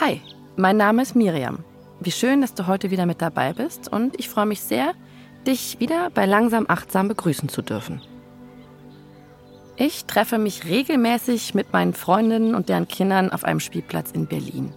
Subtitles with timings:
[0.00, 0.20] Hi,
[0.56, 1.64] mein Name ist Miriam.
[2.00, 4.94] Wie schön, dass du heute wieder mit dabei bist und ich freue mich sehr,
[5.46, 8.00] dich wieder bei Langsam Achtsam begrüßen zu dürfen.
[9.76, 14.72] Ich treffe mich regelmäßig mit meinen Freundinnen und deren Kindern auf einem Spielplatz in Berlin.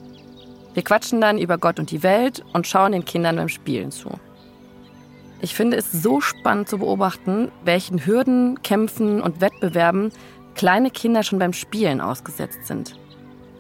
[0.74, 4.12] Wir quatschen dann über Gott und die Welt und schauen den Kindern beim Spielen zu.
[5.40, 10.12] Ich finde es so spannend zu beobachten, welchen Hürden, Kämpfen und Wettbewerben
[10.56, 13.00] kleine Kinder schon beim Spielen ausgesetzt sind.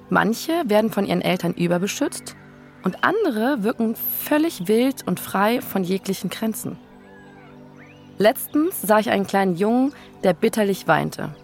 [0.10, 2.36] Manche werden von ihren Eltern überbeschützt
[2.84, 6.78] und andere wirken völlig wild und frei von jeglichen Grenzen.
[8.18, 11.36] Letztens sah ich einen kleinen Jungen, der bitterlich weinte.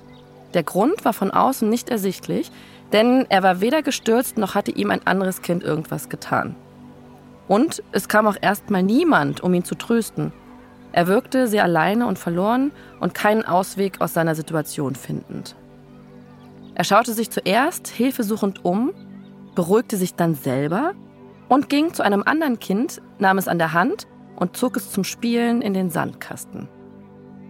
[0.55, 2.51] Der Grund war von außen nicht ersichtlich,
[2.91, 6.55] denn er war weder gestürzt noch hatte ihm ein anderes Kind irgendwas getan.
[7.47, 10.31] Und es kam auch erstmal niemand, um ihn zu trösten.
[10.91, 15.55] Er wirkte sehr alleine und verloren und keinen Ausweg aus seiner Situation findend.
[16.76, 18.93] Er schaute sich zuerst hilfesuchend um,
[19.55, 20.93] beruhigte sich dann selber
[21.49, 25.03] und ging zu einem anderen Kind, nahm es an der Hand und zog es zum
[25.03, 26.68] Spielen in den Sandkasten.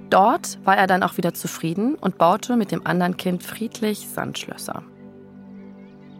[0.09, 4.84] Dort war er dann auch wieder zufrieden und baute mit dem anderen Kind friedlich Sandschlösser.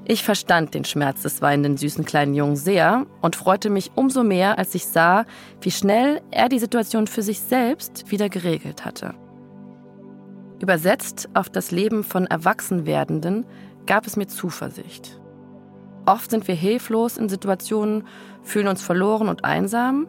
[0.06, 4.58] Ich verstand den Schmerz des weinenden süßen kleinen Jungen sehr und freute mich umso mehr,
[4.58, 5.26] als ich sah,
[5.62, 9.14] wie schnell er die Situation für sich selbst wieder geregelt hatte.
[10.60, 13.46] Übersetzt auf das Leben von Erwachsenwerdenden
[13.86, 15.20] gab es mir Zuversicht.
[16.06, 18.06] Oft sind wir hilflos in Situationen,
[18.42, 20.08] fühlen uns verloren und einsam,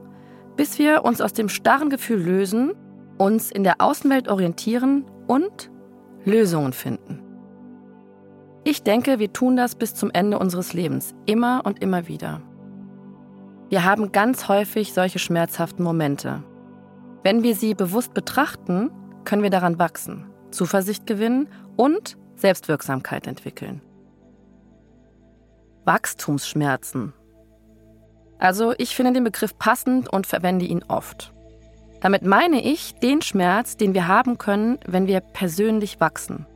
[0.56, 2.72] bis wir uns aus dem starren Gefühl lösen
[3.18, 5.70] uns in der Außenwelt orientieren und
[6.24, 7.23] Lösungen finden.
[8.66, 12.40] Ich denke, wir tun das bis zum Ende unseres Lebens, immer und immer wieder.
[13.68, 16.42] Wir haben ganz häufig solche schmerzhaften Momente.
[17.22, 18.90] Wenn wir sie bewusst betrachten,
[19.24, 23.82] können wir daran wachsen, Zuversicht gewinnen und Selbstwirksamkeit entwickeln.
[25.84, 27.12] Wachstumsschmerzen.
[28.38, 31.32] Also ich finde den Begriff passend und verwende ihn oft.
[32.00, 36.46] Damit meine ich den Schmerz, den wir haben können, wenn wir persönlich wachsen.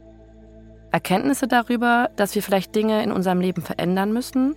[0.90, 4.56] Erkenntnisse darüber, dass wir vielleicht Dinge in unserem Leben verändern müssen,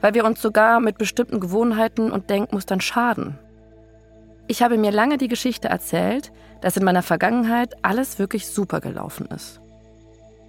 [0.00, 3.38] weil wir uns sogar mit bestimmten Gewohnheiten und Denkmustern schaden.
[4.46, 6.30] Ich habe mir lange die Geschichte erzählt,
[6.60, 9.60] dass in meiner Vergangenheit alles wirklich super gelaufen ist.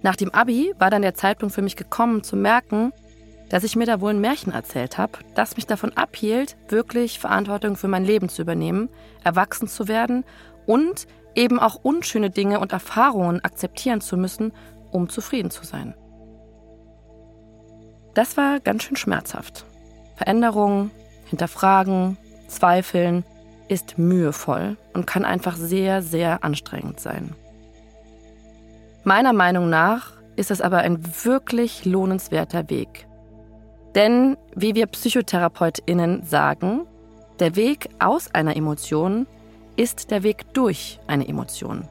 [0.02, 2.92] Nach dem Abi war dann der Zeitpunkt für mich gekommen zu merken,
[3.48, 7.76] dass ich mir da wohl ein Märchen erzählt habe, das mich davon abhielt, wirklich Verantwortung
[7.76, 8.88] für mein Leben zu übernehmen,
[9.24, 10.24] erwachsen zu werden
[10.66, 14.52] und eben auch unschöne Dinge und Erfahrungen akzeptieren zu müssen,
[14.90, 15.94] um zufrieden zu sein.
[18.14, 19.66] Das war ganz schön schmerzhaft.
[20.16, 20.90] Veränderungen,
[21.26, 22.16] hinterfragen,
[22.48, 23.24] zweifeln
[23.68, 27.34] ist mühevoll und kann einfach sehr, sehr anstrengend sein.
[29.04, 33.06] Meiner Meinung nach ist es aber ein wirklich lohnenswerter Weg,
[33.96, 36.86] denn, wie wir PsychotherapeutInnen sagen,
[37.38, 39.26] der Weg aus einer Emotion
[39.76, 41.88] ist der Weg durch eine Emotion.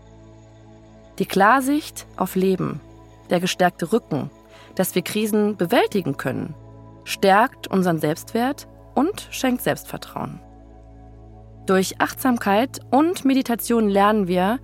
[1.20, 2.82] Die Klarsicht auf Leben,
[3.30, 4.30] der gestärkte Rücken,
[4.76, 6.54] dass wir Krisen bewältigen können,
[7.06, 10.42] stärkt unseren Selbstwert und schenkt Selbstvertrauen.
[11.66, 14.60] Durch Achtsamkeit und Meditation lernen wir,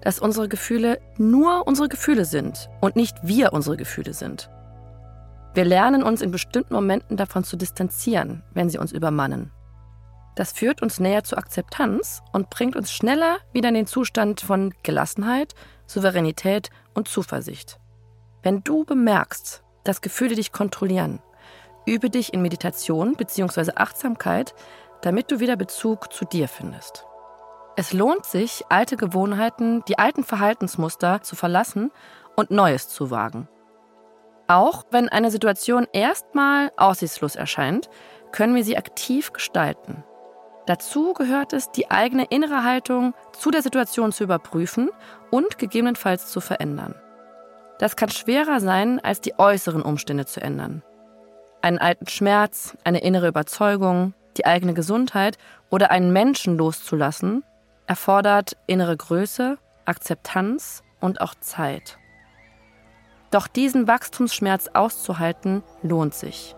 [0.00, 4.48] dass unsere Gefühle nur unsere Gefühle sind und nicht wir unsere Gefühle sind.
[5.54, 9.50] Wir lernen uns in bestimmten Momenten davon zu distanzieren, wenn sie uns übermannen.
[10.36, 14.74] Das führt uns näher zur Akzeptanz und bringt uns schneller wieder in den Zustand von
[14.82, 15.54] Gelassenheit,
[15.86, 17.78] Souveränität und Zuversicht.
[18.42, 21.20] Wenn du bemerkst, dass Gefühle dich kontrollieren,
[21.86, 23.72] übe dich in Meditation bzw.
[23.76, 24.54] Achtsamkeit,
[25.02, 27.06] damit du wieder Bezug zu dir findest.
[27.76, 31.92] Es lohnt sich, alte Gewohnheiten, die alten Verhaltensmuster zu verlassen
[32.34, 33.48] und Neues zu wagen.
[34.48, 37.90] Auch wenn eine Situation erstmal aussichtslos erscheint,
[38.32, 40.04] können wir sie aktiv gestalten.
[40.66, 44.90] Dazu gehört es, die eigene innere Haltung zu der Situation zu überprüfen
[45.30, 46.94] und gegebenenfalls zu verändern.
[47.78, 50.82] Das kann schwerer sein, als die äußeren Umstände zu ändern.
[51.62, 55.38] Einen alten Schmerz, eine innere Überzeugung, die eigene Gesundheit
[55.70, 57.44] oder einen Menschen loszulassen,
[57.86, 61.98] erfordert innere Größe, Akzeptanz und auch Zeit.
[63.30, 66.56] Doch diesen Wachstumsschmerz auszuhalten, lohnt sich.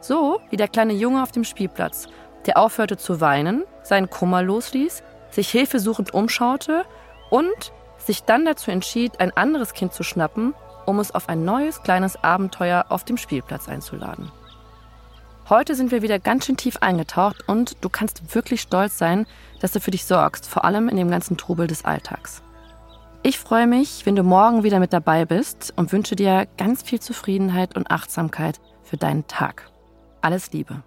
[0.00, 2.08] So wie der kleine Junge auf dem Spielplatz,
[2.46, 6.84] der aufhörte zu weinen, seinen Kummer losließ, sich hilfesuchend umschaute
[7.30, 10.54] und sich dann dazu entschied, ein anderes Kind zu schnappen,
[10.86, 14.30] um es auf ein neues kleines Abenteuer auf dem Spielplatz einzuladen.
[15.48, 19.26] Heute sind wir wieder ganz schön tief eingetaucht und du kannst wirklich stolz sein,
[19.60, 22.42] dass du für dich sorgst, vor allem in dem ganzen Trubel des Alltags.
[23.24, 27.00] Ich freue mich, wenn du morgen wieder mit dabei bist und wünsche dir ganz viel
[27.00, 29.70] Zufriedenheit und Achtsamkeit für deinen Tag.
[30.20, 30.82] Alles Liebe.